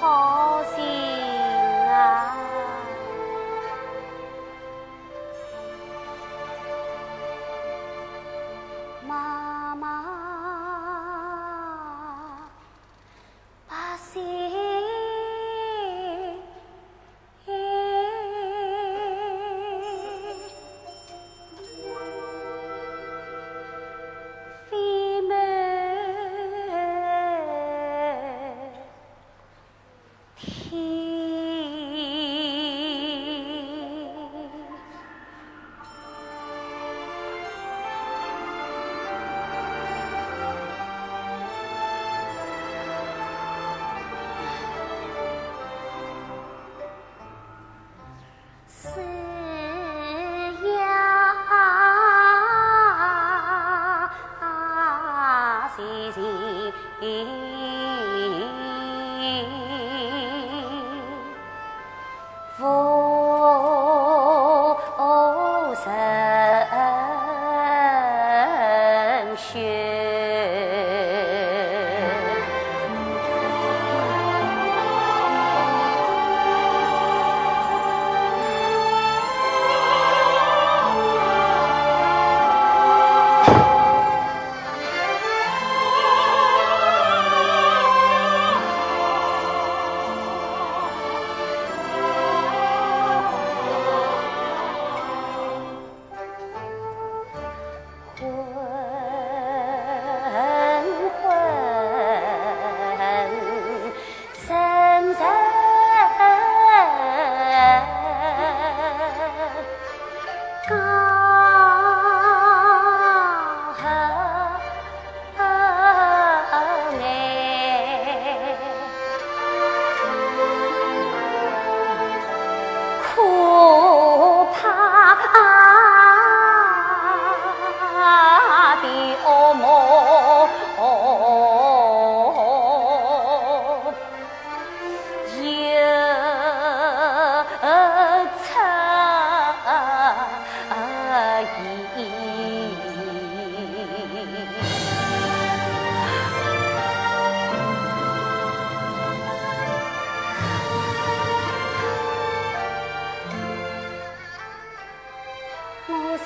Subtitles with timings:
[0.00, 0.37] 好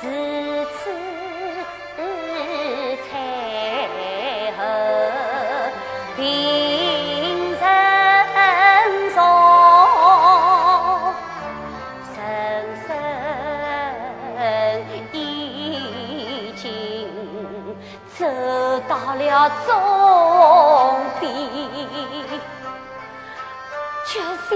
[0.00, 0.90] 自此，
[3.04, 3.10] 彩
[4.56, 4.58] 后
[6.16, 6.18] 平
[7.58, 7.62] 生
[9.14, 9.18] 重，
[12.16, 12.18] 人
[12.86, 12.88] 生
[15.12, 15.14] 已
[16.56, 16.64] 经
[18.16, 18.18] 走
[18.88, 19.20] 到了
[19.66, 19.68] 终
[21.20, 21.28] 点，
[24.06, 24.10] 决
[24.48, 24.50] 心。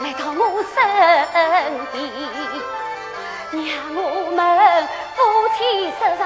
[0.00, 0.76] 来到我身
[1.92, 2.02] 边，
[3.52, 3.98] 让我
[4.34, 4.38] 们
[5.14, 5.18] 夫
[5.58, 5.58] 妻
[5.98, 6.20] 身上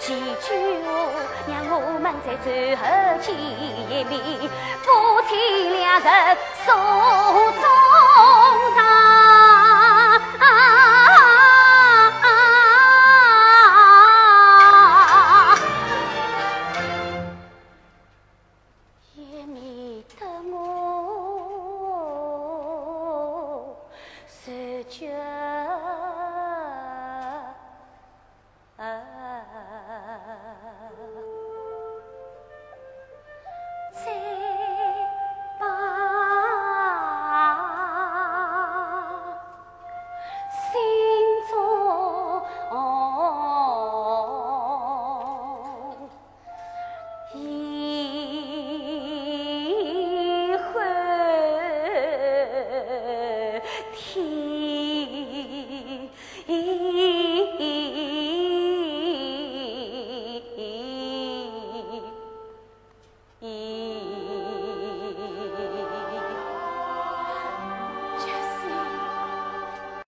[0.00, 0.06] 几
[0.40, 0.46] 句
[0.82, 0.88] 话，
[1.46, 2.82] 让我们在最后
[3.20, 4.10] 见一面，
[4.80, 4.86] 夫
[5.28, 5.30] 妻
[5.68, 6.08] 两人
[6.64, 7.62] 手中